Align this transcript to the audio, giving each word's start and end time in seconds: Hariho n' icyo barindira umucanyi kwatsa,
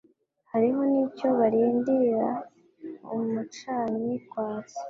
Hariho 0.51 0.81
n' 0.91 0.99
icyo 1.05 1.27
barindira 1.39 2.27
umucanyi 3.15 4.11
kwatsa, 4.29 4.79